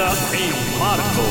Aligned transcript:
up 0.00 0.16
a 0.32 0.78
monocle. 0.78 1.28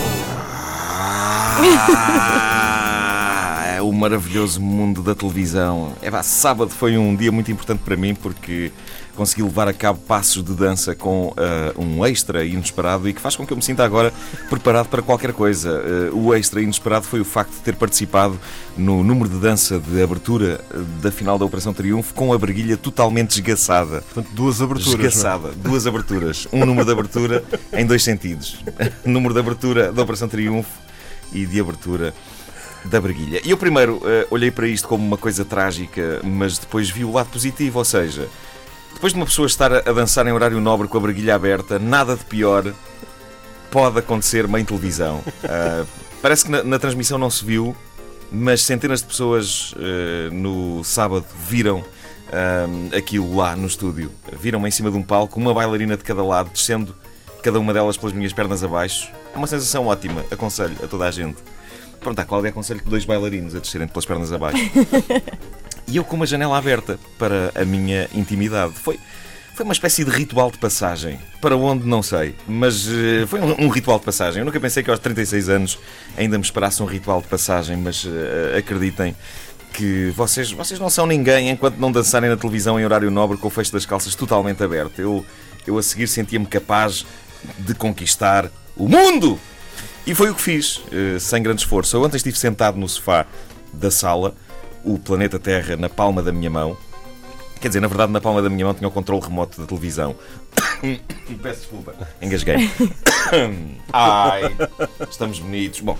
É 3.87 3.89
o 3.89 3.93
maravilhoso 3.93 4.59
mundo 4.59 5.01
da 5.01 5.15
televisão. 5.15 5.93
É 6.01 6.11
pá, 6.11 6.21
sábado 6.21 6.71
foi 6.71 6.97
um 6.97 7.15
dia 7.15 7.31
muito 7.31 7.49
importante 7.49 7.79
para 7.85 7.95
mim 7.95 8.13
porque 8.13 8.69
consegui 9.15 9.41
levar 9.41 9.69
a 9.69 9.73
cabo 9.73 9.97
passos 9.99 10.43
de 10.43 10.53
dança 10.53 10.93
com 10.93 11.27
uh, 11.29 11.81
um 11.81 12.05
extra 12.05 12.43
inesperado 12.43 13.07
e 13.07 13.13
que 13.13 13.21
faz 13.21 13.37
com 13.37 13.47
que 13.47 13.53
eu 13.53 13.57
me 13.57 13.63
sinta 13.63 13.85
agora 13.85 14.13
preparado 14.49 14.89
para 14.89 15.01
qualquer 15.01 15.31
coisa. 15.31 15.81
Uh, 16.11 16.17
o 16.17 16.35
extra 16.35 16.61
inesperado 16.61 17.05
foi 17.05 17.21
o 17.21 17.25
facto 17.25 17.53
de 17.53 17.59
ter 17.61 17.75
participado 17.75 18.37
no 18.77 19.05
número 19.05 19.29
de 19.29 19.39
dança 19.39 19.79
de 19.79 20.03
abertura 20.03 20.59
da 21.01 21.09
final 21.09 21.39
da 21.39 21.45
Operação 21.45 21.73
Triunfo 21.73 22.13
com 22.13 22.33
a 22.33 22.37
briguilha 22.37 22.75
totalmente 22.75 23.31
esgaçada. 23.31 24.01
Portanto, 24.01 24.35
duas 24.35 24.61
aberturas. 24.61 24.99
Esgaçada. 24.99 25.51
Duas 25.55 25.87
aberturas. 25.87 26.45
Um 26.51 26.65
número 26.65 26.85
de 26.85 26.91
abertura 26.91 27.41
em 27.71 27.85
dois 27.85 28.03
sentidos. 28.03 28.57
número 29.05 29.33
de 29.33 29.39
abertura 29.39 29.93
da 29.93 30.01
Operação 30.01 30.27
Triunfo 30.27 30.87
e 31.31 31.45
de 31.45 31.59
abertura 31.59 32.13
da 32.85 32.99
Breguilha. 32.99 33.41
E 33.43 33.51
eu 33.51 33.57
primeiro 33.57 33.97
uh, 33.97 34.27
olhei 34.29 34.51
para 34.51 34.67
isto 34.67 34.87
como 34.87 35.05
uma 35.05 35.17
coisa 35.17 35.43
trágica, 35.43 36.21
mas 36.23 36.57
depois 36.57 36.89
vi 36.89 37.03
o 37.03 37.11
lado 37.11 37.29
positivo, 37.29 37.79
ou 37.79 37.85
seja, 37.85 38.27
depois 38.93 39.13
de 39.13 39.19
uma 39.19 39.25
pessoa 39.25 39.45
estar 39.45 39.71
a 39.73 39.93
dançar 39.93 40.25
em 40.27 40.31
horário 40.31 40.59
nobre 40.59 40.87
com 40.87 40.97
a 40.97 41.01
Breguilha 41.01 41.35
aberta, 41.35 41.77
nada 41.77 42.15
de 42.15 42.25
pior 42.25 42.73
pode 43.69 43.99
acontecer 43.99 44.45
em 44.45 44.65
televisão. 44.65 45.17
Uh, 45.43 45.87
parece 46.21 46.45
que 46.45 46.51
na, 46.51 46.63
na, 46.63 46.79
transmissão 46.79 47.17
não 47.17 47.29
se 47.29 47.43
viu, 47.43 47.75
mas 48.31 48.63
centenas 48.63 49.01
de 49.01 49.07
pessoas 49.07 49.73
uh, 49.73 50.33
no 50.33 50.83
sábado 50.83 51.25
viram 51.47 51.83
aquilo 52.93 53.37
lá 53.37 53.55
no 53.55 53.67
estúdio. 53.67 54.11
Viram-me 54.33 54.67
em 54.67 54.71
cima 54.71 54.91
de 54.91 54.97
um 54.97 55.01
palco, 55.01 55.39
uma 55.39 55.53
bailarina 55.53 55.95
de 55.95 56.03
cada 56.03 56.21
lado, 56.21 56.49
descendo 56.49 56.93
cada 57.41 57.57
uma 57.57 57.73
delas 57.73 57.95
pelas 57.95 58.13
minhas 58.13 58.33
pernas 58.33 58.65
abaixo. 58.65 59.09
É 59.33 59.37
uma 59.37 59.47
sensação 59.47 59.87
ótima, 59.87 60.25
aconselho 60.29 60.75
a 60.83 60.87
toda 60.87 61.05
a 61.05 61.11
gente. 61.11 61.37
Pronto, 62.07 62.19
a 62.19 62.23
Cláudia 62.23 62.51
aconselho 62.51 62.81
dois 62.85 63.03
bailarinos 63.03 63.53
a 63.53 63.59
descerem 63.59 63.85
pelas 63.85 64.05
pernas 64.05 64.31
abaixo. 64.31 64.63
e 65.85 65.97
eu 65.97 66.05
com 66.05 66.15
uma 66.15 66.25
janela 66.25 66.57
aberta 66.57 66.97
para 67.19 67.51
a 67.53 67.65
minha 67.65 68.07
intimidade. 68.15 68.75
Foi, 68.75 68.97
foi 69.53 69.65
uma 69.65 69.73
espécie 69.73 70.05
de 70.05 70.09
ritual 70.09 70.49
de 70.49 70.57
passagem. 70.57 71.19
Para 71.41 71.57
onde, 71.57 71.85
não 71.85 72.01
sei. 72.01 72.33
Mas 72.47 72.87
uh, 72.87 73.27
foi 73.27 73.41
um, 73.41 73.65
um, 73.65 73.67
ritual 73.67 73.99
de 73.99 74.05
passagem. 74.05 74.39
Eu 74.39 74.45
nunca 74.45 74.57
pensei 74.57 74.83
que 74.83 74.89
aos 74.89 75.01
36 75.01 75.49
anos 75.49 75.77
ainda 76.15 76.37
me 76.37 76.45
esperasse 76.45 76.81
um 76.81 76.85
ritual 76.85 77.21
de 77.21 77.27
passagem, 77.27 77.75
mas 77.75 78.05
uh, 78.05 78.09
acreditem 78.57 79.13
que 79.73 80.09
vocês, 80.15 80.49
vocês 80.49 80.79
não 80.79 80.89
são 80.89 81.05
ninguém 81.05 81.49
enquanto 81.49 81.75
não 81.75 81.91
dançarem 81.91 82.29
na 82.29 82.37
televisão 82.37 82.79
em 82.79 82.85
horário 82.85 83.11
nobre 83.11 83.37
com 83.37 83.49
o 83.49 83.51
fecho 83.51 83.73
das 83.73 83.85
calças 83.85 84.15
totalmente 84.15 84.63
aberto. 84.63 84.97
Eu, 85.01 85.25
eu 85.67 85.77
a 85.77 85.83
seguir 85.83 86.07
sentia-me 86.07 86.45
capaz 86.45 87.05
de 87.59 87.75
conquistar 87.75 88.49
o 88.77 88.87
mundo! 88.87 89.37
E 90.05 90.15
foi 90.15 90.29
o 90.29 90.35
que 90.35 90.41
fiz, 90.41 90.81
eh, 90.91 91.19
sem 91.19 91.41
grande 91.43 91.61
esforço. 91.61 91.95
Eu 91.95 92.03
ontem 92.03 92.17
estive 92.17 92.37
sentado 92.37 92.77
no 92.77 92.87
sofá 92.87 93.25
da 93.73 93.91
sala, 93.91 94.35
o 94.83 94.97
planeta 94.97 95.37
Terra 95.37 95.75
na 95.75 95.89
palma 95.89 96.21
da 96.21 96.31
minha 96.31 96.49
mão. 96.49 96.77
Quer 97.59 97.69
dizer, 97.69 97.79
na 97.79 97.87
verdade, 97.87 98.11
na 98.11 98.21
palma 98.21 98.41
da 98.41 98.49
minha 98.49 98.65
mão 98.65 98.73
tinha 98.73 98.87
o 98.87 98.91
controle 98.91 99.21
remoto 99.23 99.59
da 99.59 99.67
televisão. 99.67 100.15
Peço 101.41 101.59
desculpa, 101.61 101.93
engasguei. 102.21 102.69
Ai, 103.91 104.55
estamos 105.09 105.39
bonitos. 105.39 105.79
Bom, 105.81 105.97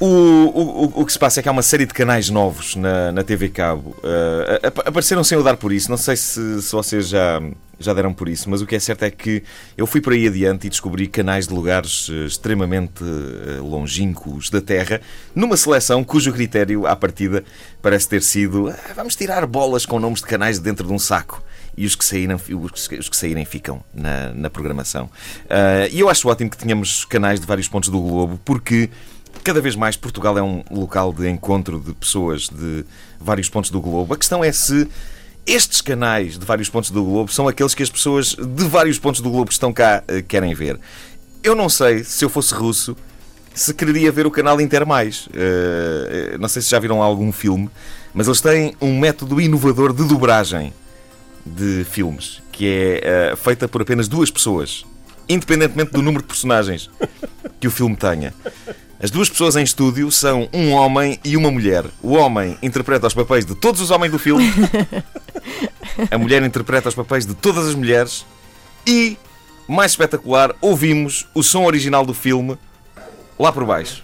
o, 0.00 0.06
o, 0.06 1.02
o 1.02 1.06
que 1.06 1.12
se 1.12 1.18
passa 1.18 1.40
é 1.40 1.42
que 1.42 1.48
há 1.48 1.52
uma 1.52 1.62
série 1.62 1.84
de 1.84 1.92
canais 1.92 2.30
novos 2.30 2.76
na, 2.76 3.10
na 3.10 3.24
TV 3.24 3.48
Cabo. 3.48 3.96
Uh, 3.98 4.66
apareceram 4.86 5.24
sem 5.24 5.36
eu 5.36 5.42
dar 5.42 5.56
por 5.56 5.72
isso. 5.72 5.90
Não 5.90 5.96
sei 5.96 6.16
se, 6.16 6.62
se 6.62 6.72
vocês 6.72 7.08
já, 7.08 7.42
já 7.80 7.92
deram 7.92 8.14
por 8.14 8.28
isso, 8.28 8.48
mas 8.48 8.62
o 8.62 8.66
que 8.66 8.76
é 8.76 8.78
certo 8.78 9.02
é 9.02 9.10
que 9.10 9.42
eu 9.76 9.88
fui 9.88 10.00
por 10.00 10.12
aí 10.12 10.28
adiante 10.28 10.68
e 10.68 10.70
descobri 10.70 11.08
canais 11.08 11.48
de 11.48 11.54
lugares 11.54 12.08
uh, 12.08 12.26
extremamente 12.26 13.02
uh, 13.02 13.64
longínquos 13.64 14.50
da 14.50 14.60
Terra, 14.60 15.00
numa 15.34 15.56
seleção 15.56 16.04
cujo 16.04 16.32
critério, 16.32 16.86
à 16.86 16.94
partida, 16.94 17.42
parece 17.82 18.08
ter 18.08 18.22
sido 18.22 18.72
vamos 18.94 19.16
tirar 19.16 19.44
bolas 19.46 19.84
com 19.84 19.98
nomes 19.98 20.20
de 20.20 20.26
canais 20.26 20.60
dentro 20.60 20.86
de 20.86 20.92
um 20.92 20.98
saco 20.98 21.42
e 21.76 21.86
os 21.86 21.94
que 21.94 22.04
saírem, 22.04 22.36
os 22.36 22.88
que, 22.88 23.16
saírem 23.16 23.44
ficam 23.44 23.80
na, 23.94 24.32
na 24.34 24.50
programação. 24.50 25.08
e 25.92 26.00
eu 26.00 26.08
acho 26.08 26.28
ótimo 26.28 26.50
que 26.50 26.56
tenhamos 26.56 27.04
canais 27.04 27.38
de 27.38 27.46
vários 27.46 27.68
pontos 27.68 27.88
do 27.88 28.00
globo, 28.00 28.40
porque 28.44 28.90
Cada 29.48 29.62
vez 29.62 29.74
mais 29.74 29.96
Portugal 29.96 30.36
é 30.36 30.42
um 30.42 30.62
local 30.70 31.10
de 31.10 31.26
encontro 31.26 31.80
de 31.80 31.94
pessoas 31.94 32.50
de 32.50 32.84
vários 33.18 33.48
pontos 33.48 33.70
do 33.70 33.80
globo. 33.80 34.12
A 34.12 34.16
questão 34.18 34.44
é 34.44 34.52
se 34.52 34.86
estes 35.46 35.80
canais 35.80 36.38
de 36.38 36.44
vários 36.44 36.68
pontos 36.68 36.90
do 36.90 37.02
globo 37.02 37.32
são 37.32 37.48
aqueles 37.48 37.74
que 37.74 37.82
as 37.82 37.88
pessoas 37.88 38.34
de 38.34 38.64
vários 38.64 38.98
pontos 38.98 39.22
do 39.22 39.30
globo 39.30 39.46
que 39.46 39.54
estão 39.54 39.72
cá 39.72 40.04
uh, 40.06 40.22
querem 40.24 40.52
ver. 40.52 40.78
Eu 41.42 41.54
não 41.54 41.70
sei, 41.70 42.04
se 42.04 42.22
eu 42.22 42.28
fosse 42.28 42.52
russo, 42.52 42.94
se 43.54 43.72
quereria 43.72 44.12
ver 44.12 44.26
o 44.26 44.30
canal 44.30 44.60
Inter 44.60 44.86
Mais. 44.86 45.28
Uh, 45.28 46.36
não 46.38 46.46
sei 46.46 46.60
se 46.60 46.68
já 46.68 46.78
viram 46.78 47.02
algum 47.02 47.32
filme, 47.32 47.70
mas 48.12 48.26
eles 48.26 48.42
têm 48.42 48.76
um 48.82 49.00
método 49.00 49.40
inovador 49.40 49.94
de 49.94 50.04
dobragem 50.04 50.74
de 51.46 51.86
filmes, 51.90 52.42
que 52.52 53.00
é 53.02 53.34
feita 53.34 53.66
por 53.66 53.80
apenas 53.80 54.08
duas 54.08 54.30
pessoas, 54.30 54.84
independentemente 55.26 55.92
do 55.92 56.02
número 56.02 56.20
de 56.20 56.28
personagens 56.28 56.90
que 57.58 57.66
o 57.66 57.70
filme 57.70 57.96
tenha. 57.96 58.34
As 59.00 59.12
duas 59.12 59.28
pessoas 59.28 59.54
em 59.54 59.62
estúdio 59.62 60.10
são 60.10 60.48
um 60.52 60.72
homem 60.72 61.20
e 61.24 61.36
uma 61.36 61.52
mulher. 61.52 61.84
O 62.02 62.14
homem 62.14 62.58
interpreta 62.60 63.06
os 63.06 63.14
papéis 63.14 63.46
de 63.46 63.54
todos 63.54 63.80
os 63.80 63.92
homens 63.92 64.10
do 64.10 64.18
filme, 64.18 64.44
a 66.10 66.18
mulher 66.18 66.42
interpreta 66.42 66.88
os 66.88 66.96
papéis 66.96 67.24
de 67.24 67.32
todas 67.32 67.68
as 67.68 67.76
mulheres 67.76 68.26
e, 68.84 69.16
mais 69.68 69.92
espetacular, 69.92 70.52
ouvimos 70.60 71.28
o 71.32 71.44
som 71.44 71.64
original 71.64 72.04
do 72.04 72.12
filme 72.12 72.58
lá 73.38 73.52
por 73.52 73.64
baixo. 73.64 74.02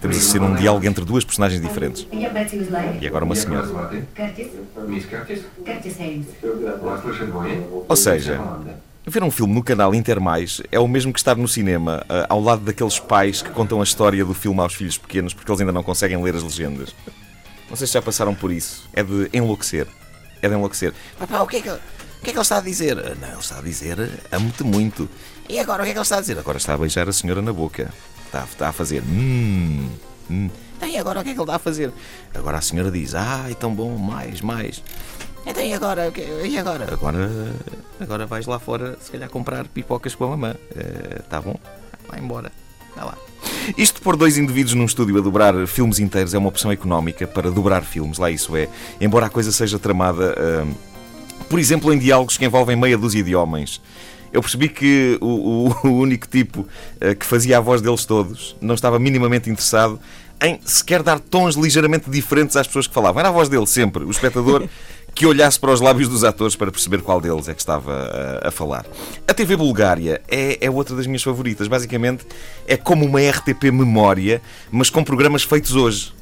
Temos 0.00 0.16
a 0.16 0.20
ser 0.20 0.40
um 0.40 0.54
diálogo 0.54 0.86
entre 0.86 1.04
duas 1.04 1.24
personagens 1.24 1.60
diferentes. 1.60 2.06
E 3.00 3.06
agora 3.06 3.24
uma 3.24 3.34
senhora. 3.34 3.68
Ou 7.88 7.96
seja, 7.96 8.40
ver 9.06 9.22
um 9.22 9.30
filme 9.30 9.52
no 9.52 9.62
canal 9.62 9.94
Intermais 9.94 10.62
é 10.70 10.78
o 10.78 10.88
mesmo 10.88 11.12
que 11.12 11.18
estar 11.18 11.36
no 11.36 11.48
cinema, 11.48 12.04
eh, 12.08 12.26
ao 12.28 12.40
lado 12.40 12.62
daqueles 12.62 12.98
pais 12.98 13.42
que 13.42 13.50
contam 13.50 13.80
a 13.80 13.84
história 13.84 14.24
do 14.24 14.34
filme 14.34 14.60
aos 14.60 14.74
filhos 14.74 14.96
pequenos 14.96 15.34
porque 15.34 15.50
eles 15.50 15.60
ainda 15.60 15.72
não 15.72 15.82
conseguem 15.82 16.22
ler 16.22 16.34
as 16.34 16.42
legendas. 16.42 16.94
Não 17.68 17.76
sei 17.76 17.86
se 17.86 17.92
já 17.94 18.02
passaram 18.02 18.34
por 18.34 18.52
isso. 18.52 18.88
É 18.92 19.02
de 19.02 19.28
enlouquecer. 19.32 19.86
É 20.40 20.48
de 20.48 20.54
enlouquecer. 20.54 20.92
Papá, 21.18 21.42
o 21.42 21.46
que 21.46 21.56
é 21.56 21.60
que, 21.60 21.70
o 22.22 22.24
que, 22.24 22.30
é 22.30 22.32
que 22.34 22.38
ele 22.38 22.42
está 22.42 22.58
a 22.58 22.60
dizer? 22.60 22.94
Não, 22.94 23.28
ele 23.28 23.38
está 23.40 23.58
a 23.58 23.62
dizer 23.62 23.98
amo-te 24.30 24.62
muito. 24.62 25.08
E 25.48 25.58
agora 25.58 25.82
o 25.82 25.84
que 25.84 25.90
é 25.90 25.92
que 25.92 25.98
ele 25.98 26.04
está 26.04 26.18
a 26.18 26.20
dizer? 26.20 26.38
Agora 26.38 26.56
está 26.56 26.74
a 26.74 26.78
beijar 26.78 27.08
a 27.08 27.12
senhora 27.12 27.42
na 27.42 27.52
boca. 27.52 27.92
Está, 28.26 28.44
está 28.44 28.68
a 28.68 28.72
fazer. 28.72 29.02
Hum, 29.02 29.90
hum. 30.30 30.48
Então, 30.76 30.88
e 30.88 30.96
agora 30.96 31.18
o 31.18 31.24
que 31.24 31.30
é 31.30 31.32
que 31.32 31.40
ele 31.40 31.42
está 31.42 31.56
a 31.56 31.58
fazer? 31.58 31.92
Agora 32.32 32.58
a 32.58 32.60
senhora 32.60 32.92
diz: 32.92 33.16
Ai, 33.16 33.56
tão 33.56 33.74
bom, 33.74 33.98
mais, 33.98 34.40
mais. 34.40 34.84
Então 35.44 35.64
e 35.64 35.74
agora? 35.74 36.12
E 36.46 36.56
agora? 36.56 36.92
Agora, 36.92 37.28
agora 37.98 38.24
vais 38.24 38.46
lá 38.46 38.60
fora, 38.60 38.96
se 39.00 39.10
calhar, 39.10 39.28
comprar 39.28 39.66
pipocas 39.66 40.14
com 40.14 40.22
a 40.22 40.28
mamã. 40.28 40.54
Está 41.18 41.40
uh, 41.40 41.42
bom? 41.42 41.60
Vai 42.08 42.20
embora. 42.20 42.52
Vai 42.94 43.04
lá. 43.04 43.18
Isto 43.76 43.96
de 43.96 44.02
pôr 44.02 44.16
dois 44.16 44.38
indivíduos 44.38 44.74
num 44.74 44.84
estúdio 44.84 45.18
a 45.18 45.20
dobrar 45.20 45.66
filmes 45.66 45.98
inteiros 45.98 46.34
é 46.34 46.38
uma 46.38 46.48
opção 46.48 46.70
económica 46.70 47.26
para 47.26 47.50
dobrar 47.50 47.82
filmes, 47.82 48.18
lá 48.18 48.30
isso 48.30 48.56
é. 48.56 48.68
Embora 49.00 49.26
a 49.26 49.30
coisa 49.30 49.50
seja 49.50 49.76
tramada, 49.76 50.36
uh, 50.38 50.91
por 51.42 51.58
exemplo, 51.58 51.92
em 51.92 51.98
diálogos 51.98 52.36
que 52.36 52.44
envolvem 52.44 52.76
meia 52.76 52.96
dúzia 52.98 53.22
de 53.22 53.34
homens 53.34 53.80
eu 54.32 54.40
percebi 54.40 54.68
que 54.68 55.18
o, 55.20 55.26
o, 55.84 55.88
o 55.88 55.98
único 55.98 56.26
tipo 56.26 56.60
uh, 56.60 57.14
que 57.14 57.26
fazia 57.26 57.58
a 57.58 57.60
voz 57.60 57.82
deles 57.82 58.04
todos 58.04 58.56
não 58.60 58.74
estava 58.74 58.98
minimamente 58.98 59.50
interessado 59.50 60.00
em 60.40 60.58
sequer 60.64 61.02
dar 61.02 61.20
tons 61.20 61.54
ligeiramente 61.54 62.10
diferentes 62.10 62.56
às 62.56 62.66
pessoas 62.66 62.88
que 62.88 62.94
falavam. 62.94 63.20
Era 63.20 63.28
a 63.28 63.32
voz 63.32 63.48
dele 63.48 63.66
sempre, 63.66 64.02
o 64.02 64.10
espectador 64.10 64.66
que 65.14 65.24
olhasse 65.24 65.60
para 65.60 65.70
os 65.70 65.80
lábios 65.80 66.08
dos 66.08 66.24
atores 66.24 66.56
para 66.56 66.70
perceber 66.72 67.02
qual 67.02 67.20
deles 67.20 67.48
é 67.48 67.54
que 67.54 67.60
estava 67.60 68.40
a, 68.42 68.48
a 68.48 68.50
falar. 68.50 68.84
A 69.28 69.34
TV 69.34 69.56
Bulgária 69.56 70.20
é, 70.28 70.58
é, 70.60 70.70
outra 70.70 70.96
das 70.96 71.06
minhas 71.06 71.22
favoritas. 71.22 71.68
Basicamente, 71.68 72.26
é 72.66 72.76
como 72.76 73.04
uma 73.04 73.20
RTP 73.20 73.64
memória, 73.64 74.42
mas 74.70 74.90
com 74.90 75.04
programas 75.04 75.44
feitos 75.44 75.76
hoje. 75.76 76.12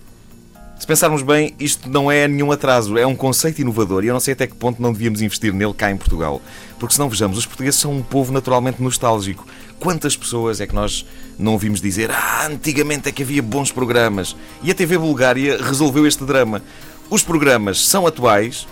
Se 0.80 0.86
pensarmos 0.86 1.20
bem, 1.20 1.54
isto 1.60 1.90
não 1.90 2.10
é 2.10 2.26
nenhum 2.26 2.50
atraso, 2.50 2.96
é 2.96 3.06
um 3.06 3.14
conceito 3.14 3.60
inovador 3.60 4.02
e 4.02 4.06
eu 4.06 4.14
não 4.14 4.18
sei 4.18 4.32
até 4.32 4.46
que 4.46 4.54
ponto 4.54 4.80
não 4.80 4.94
devíamos 4.94 5.20
investir 5.20 5.52
nele 5.52 5.74
cá 5.74 5.90
em 5.90 5.96
Portugal. 5.96 6.40
Porque 6.78 6.94
se 6.94 6.98
não 6.98 7.06
vejamos, 7.06 7.36
os 7.36 7.44
portugueses 7.44 7.78
são 7.78 7.92
um 7.92 8.02
povo 8.02 8.32
naturalmente 8.32 8.82
nostálgico. 8.82 9.46
Quantas 9.78 10.16
pessoas 10.16 10.58
é 10.58 10.66
que 10.66 10.74
nós 10.74 11.04
não 11.38 11.52
ouvimos 11.52 11.82
dizer 11.82 12.10
ah, 12.10 12.46
antigamente 12.46 13.10
é 13.10 13.12
que 13.12 13.22
havia 13.22 13.42
bons 13.42 13.70
programas? 13.70 14.34
E 14.62 14.70
a 14.70 14.74
TV 14.74 14.96
Bulgária 14.96 15.62
resolveu 15.62 16.06
este 16.06 16.24
drama. 16.24 16.62
Os 17.10 17.22
programas 17.22 17.86
são 17.86 18.06
atuais, 18.06 18.66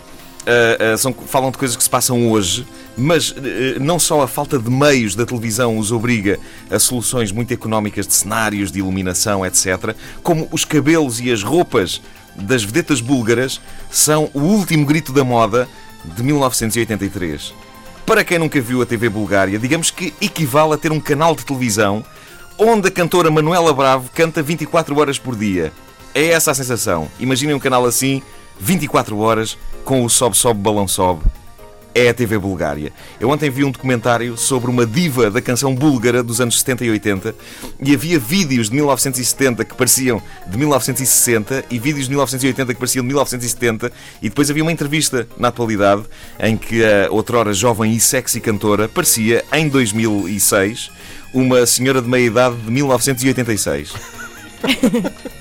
uh, 0.49 0.99
são, 0.99 1.13
falam 1.13 1.51
de 1.51 1.59
coisas 1.59 1.77
que 1.77 1.83
se 1.83 1.91
passam 1.91 2.31
hoje, 2.31 2.67
mas 2.97 3.31
uh, 3.31 3.35
não 3.81 3.99
só 3.99 4.23
a 4.23 4.29
falta 4.29 4.59
de 4.59 4.71
meios 4.71 5.15
da 5.15 5.27
televisão 5.27 5.79
os 5.79 5.93
obriga 5.93 6.39
a 6.71 6.79
soluções 6.79 7.31
muito 7.31 7.53
económicas 7.53 8.07
de 8.07 8.15
cenários, 8.15 8.73
de 8.73 8.79
iluminação, 8.79 9.45
etc., 9.45 9.95
como 10.23 10.49
os 10.51 10.65
cabelos 10.65 11.21
e 11.21 11.31
as 11.31 11.43
roupas 11.43 12.01
das 12.35 12.63
vedetas 12.63 13.01
búlgaras 13.01 13.61
são 13.91 14.31
o 14.33 14.41
último 14.41 14.87
grito 14.87 15.13
da 15.13 15.25
moda 15.25 15.69
de 16.05 16.23
1983. 16.23 17.53
Para 18.07 18.25
quem 18.25 18.39
nunca 18.39 18.61
viu 18.61 18.81
a 18.81 18.87
TV 18.87 19.09
Bulgária, 19.09 19.59
digamos 19.59 19.91
que 19.91 20.15
equivale 20.21 20.73
a 20.73 20.79
ter 20.79 20.93
um 20.93 21.01
canal 21.01 21.35
de 21.35 21.45
televisão 21.45 22.05
onde 22.57 22.89
a 22.89 22.91
cantora 22.91 23.31
Manuela 23.31 23.73
Bravo 23.73 24.11
canta 24.15 24.43
24 24.43 24.99
horas 24.99 25.19
por 25.19 25.37
dia. 25.37 25.73
É 26.15 26.29
essa 26.29 26.51
a 26.51 26.55
sensação. 26.55 27.09
Imaginem 27.21 27.55
um 27.55 27.61
canal 27.61 27.85
assim, 27.85 28.23
24 28.61 29.19
horas, 29.19 29.57
com 29.85 30.05
o 30.05 30.11
Sobe 30.11 30.37
Sobe 30.37 30.61
Balão 30.61 30.87
Sobe. 30.87 31.23
É 31.95 32.11
a 32.11 32.15
TV 32.15 32.39
Bulgária. 32.39 32.93
Eu 33.19 33.29
ontem 33.31 33.51
vi 33.51 33.65
um 33.65 33.73
documentário 33.73 34.37
sobre 34.37 34.71
uma 34.71 34.87
diva 34.87 35.31
da 35.31 35.41
canção 35.41 35.75
búlgara 35.75 36.23
dos 36.23 36.41
anos 36.41 36.61
70 36.61 36.85
e 36.85 36.91
80 36.91 37.35
e 37.81 37.95
havia 37.95 38.19
vídeos 38.21 38.69
de 38.69 38.77
1970 38.77 39.65
que 39.65 39.75
pareciam 39.75 40.23
de 40.47 40.57
1960 40.57 41.65
e 41.69 41.79
vídeos 41.79 42.05
de 42.05 42.11
1980 42.11 42.75
que 42.75 42.79
pareciam 42.79 43.03
de 43.03 43.09
1970 43.09 43.91
e 44.23 44.29
depois 44.29 44.49
havia 44.49 44.63
uma 44.63 44.71
entrevista 44.71 45.27
na 45.37 45.49
atualidade 45.49 46.05
em 46.39 46.57
que 46.57 46.85
a 46.85 47.11
outrora 47.11 47.53
jovem 47.53 47.93
e 47.93 47.99
sexy 47.99 48.41
cantora 48.41 48.89
parecia, 48.89 49.45
em 49.53 49.69
2006, 49.69 50.93
uma 51.35 51.67
senhora 51.67 52.01
de 52.01 52.09
meia 52.09 52.27
idade 52.27 52.57
de 52.59 52.71
1986. 52.71 53.93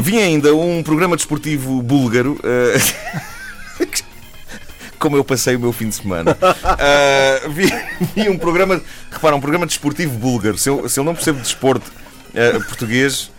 Vi 0.00 0.18
ainda 0.18 0.54
um 0.54 0.82
programa 0.82 1.16
desportivo 1.16 1.82
búlgaro. 1.82 2.38
Uh... 2.42 3.86
Como 4.98 5.16
eu 5.16 5.24
passei 5.24 5.56
o 5.56 5.60
meu 5.60 5.72
fim 5.72 5.90
de 5.90 5.96
semana. 5.96 6.32
Uh, 6.32 7.50
vi, 7.50 7.66
vi, 8.14 8.30
um 8.30 8.38
programa. 8.38 8.80
Repara, 9.10 9.36
um 9.36 9.40
programa 9.40 9.66
desportivo 9.66 10.16
búlgaro. 10.18 10.56
Se 10.56 10.70
eu, 10.70 10.88
se 10.88 10.98
eu 10.98 11.04
não 11.04 11.14
percebo 11.14 11.38
de 11.38 11.44
desporto 11.44 11.92
uh, 12.30 12.64
português, 12.64 13.30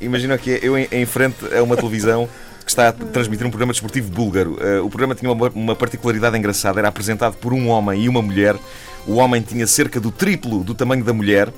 imagina 0.00 0.38
que 0.38 0.52
é 0.52 0.60
eu 0.62 0.78
em, 0.78 0.88
em, 0.90 1.04
frente 1.04 1.36
a 1.54 1.62
uma 1.62 1.76
televisão 1.76 2.28
que 2.64 2.70
está 2.70 2.88
a 2.88 2.92
transmitir 2.92 3.46
um 3.46 3.50
programa 3.50 3.72
desportivo 3.72 4.10
búlgaro. 4.10 4.52
Uh, 4.54 4.84
o 4.84 4.88
programa 4.88 5.14
tinha 5.14 5.30
uma, 5.30 5.48
uma 5.50 5.76
particularidade 5.76 6.38
engraçada. 6.38 6.80
Era 6.80 6.88
apresentado 6.88 7.36
por 7.36 7.52
um 7.52 7.68
homem 7.68 8.04
e 8.04 8.08
uma 8.08 8.22
mulher. 8.22 8.56
O 9.06 9.16
homem 9.16 9.42
tinha 9.42 9.66
cerca 9.66 10.00
do 10.00 10.10
triplo 10.10 10.64
do 10.64 10.74
tamanho 10.74 11.04
da 11.04 11.12
mulher. 11.12 11.52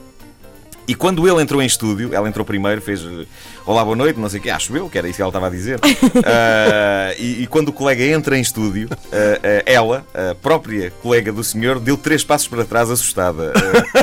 E 0.90 0.94
quando 0.96 1.28
ele 1.28 1.40
entrou 1.40 1.62
em 1.62 1.66
estúdio, 1.66 2.12
ela 2.12 2.28
entrou 2.28 2.44
primeiro, 2.44 2.82
fez 2.82 3.00
eh, 3.04 3.24
Olá, 3.64 3.84
boa 3.84 3.94
noite, 3.94 4.18
não 4.18 4.28
sei 4.28 4.40
o 4.40 4.42
que, 4.42 4.50
acho 4.50 4.76
eu, 4.76 4.88
que 4.88 4.98
era 4.98 5.06
isso 5.06 5.14
que 5.14 5.22
ela 5.22 5.28
estava 5.28 5.46
a 5.46 5.50
dizer. 5.50 5.78
uh, 5.78 5.80
e, 7.16 7.42
e, 7.42 7.46
quando 7.46 7.68
o 7.68 7.72
colega 7.72 8.02
entra 8.04 8.36
em 8.36 8.40
estúdio, 8.40 8.88
uh, 8.90 8.94
uh, 8.94 9.62
ela, 9.66 10.04
a 10.12 10.34
própria 10.34 10.90
colega 11.00 11.32
do 11.32 11.44
senhor, 11.44 11.78
deu 11.78 11.96
três 11.96 12.24
passos 12.24 12.48
para 12.48 12.64
trás, 12.64 12.90
assustada. 12.90 13.52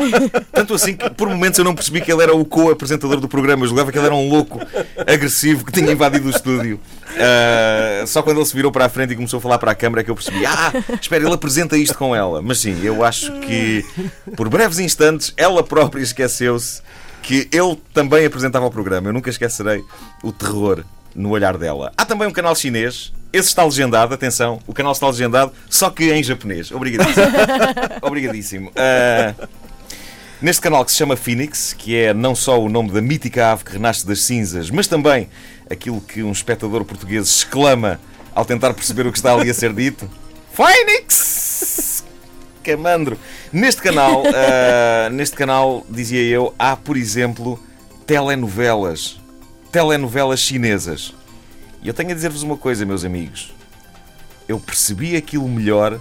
tanto 0.54 0.76
assim 0.76 0.96
que 0.96 1.10
por 1.10 1.28
momentos 1.28 1.60
eu 1.60 1.66
não 1.66 1.76
percebi 1.76 2.00
que 2.00 2.10
ele 2.10 2.24
era 2.24 2.34
o 2.34 2.46
co-apresentador 2.46 3.20
do 3.20 3.28
programa, 3.28 3.64
eu 3.64 3.68
julgava 3.68 3.92
que 3.92 3.98
ele 3.98 4.06
era 4.06 4.16
um 4.16 4.30
louco 4.30 4.62
agressivo 5.06 5.66
que 5.66 5.72
tinha 5.74 5.92
invadido 5.92 6.28
o 6.28 6.30
estúdio. 6.30 6.80
só 8.06 8.22
quando 8.22 8.38
ele 8.38 8.46
se 8.46 8.56
virou 8.56 8.72
para 8.72 8.86
a 8.86 8.90
frente 8.90 9.12
e 9.12 9.16
começou 9.18 9.40
a 9.40 9.42
falar 9.42 9.58
para 9.58 9.72
a 9.72 9.76
câmara 9.76 10.00
é 10.00 10.04
que 10.06 10.12
eu 10.12 10.16
percebi: 10.16 10.46
ah, 10.46 10.72
espera, 11.02 11.26
ele 11.26 11.34
apresenta 11.34 11.76
isto 11.76 11.98
com 11.98 12.16
ela. 12.16 12.42
Mas 12.42 12.60
sim, 12.60 12.80
eu 12.84 13.04
acho 13.04 13.34
que 13.42 13.84
por 14.38 14.48
breves 14.48 14.80
instantes 14.80 15.34
ela 15.36 15.62
própria 15.62 16.02
esqueceu-se 16.02 16.77
que 17.22 17.48
ele 17.52 17.78
também 17.94 18.26
apresentava 18.26 18.66
o 18.66 18.72
programa. 18.72 19.10
Eu 19.10 19.14
nunca 19.14 19.30
esquecerei 19.30 19.84
o 20.24 20.32
terror 20.32 20.84
no 21.14 21.32
olhar 21.32 21.58
dela. 21.58 21.92
Há 21.98 22.06
também 22.06 22.28
um 22.28 22.32
canal 22.32 22.56
chinês. 22.56 23.12
Esse 23.34 23.50
está 23.50 23.64
legendado, 23.64 24.14
atenção, 24.14 24.60
o 24.66 24.74
canal 24.74 24.94
está 24.94 25.08
legendado, 25.08 25.52
só 25.70 25.90
que 25.90 26.12
em 26.12 26.24
japonês. 26.24 26.72
Obrigadíssimo. 26.72 27.28
Obrigadíssimo. 28.02 28.70
Uh, 28.70 29.48
neste 30.42 30.62
canal 30.62 30.86
que 30.86 30.92
se 30.92 30.98
chama 30.98 31.18
Phoenix, 31.18 31.74
que 31.74 31.96
é 31.96 32.14
não 32.14 32.34
só 32.34 32.62
o 32.62 32.70
nome 32.70 32.92
da 32.92 33.02
mítica 33.02 33.52
ave 33.52 33.66
que 33.66 33.74
renasce 33.74 34.08
das 34.08 34.22
cinzas, 34.22 34.70
mas 34.70 34.88
também 34.88 35.28
aquilo 35.70 36.00
que 36.00 36.24
um 36.24 36.32
espectador 36.32 36.86
português 36.86 37.28
exclama 37.28 38.00
ao 38.34 38.46
tentar 38.46 38.74
perceber 38.74 39.06
o 39.06 39.12
que 39.12 39.18
está 39.18 39.34
ali 39.34 39.50
a 39.50 39.54
ser 39.54 39.74
dito: 39.74 40.10
Phoenix! 40.54 41.17
Camandro. 42.68 43.18
Neste 43.52 43.82
canal, 43.82 44.22
uh, 44.24 45.10
neste 45.16 45.36
canal, 45.36 45.84
dizia 45.90 46.22
eu, 46.22 46.56
há, 46.60 46.76
por 46.76 46.96
exemplo, 46.98 47.60
telenovelas. 48.06 49.20
Telenovelas 49.72 50.42
chinesas. 50.42 51.14
E 51.82 51.88
eu 51.88 51.94
tenho 51.94 52.12
a 52.12 52.14
dizer-vos 52.14 52.44
uma 52.44 52.58
coisa, 52.58 52.86
meus 52.86 53.06
amigos. 53.06 53.54
Eu 54.48 54.60
percebi 54.60 55.16
aquilo 55.16 55.48
melhor 55.48 56.00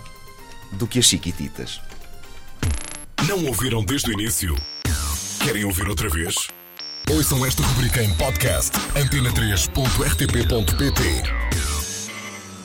do 0.73 0.87
que 0.87 0.99
as 0.99 1.05
chiquititas. 1.05 1.81
Não 3.29 3.45
ouviram 3.47 3.85
desde 3.85 4.11
o 4.11 4.13
início? 4.13 4.57
Querem 5.43 5.65
ouvir 5.65 5.89
outra 5.89 6.09
vez? 6.09 6.35
Ouçam 7.11 7.45
esta 7.47 7.63
rubrica 7.63 8.03
em 8.03 8.13
podcast 8.15 8.77
antena3.rtp.pt 8.97 11.46